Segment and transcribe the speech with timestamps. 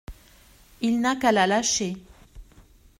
[0.81, 1.95] Il n’a qu’à la lâcher.